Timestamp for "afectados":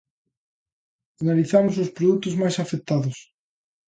2.63-3.17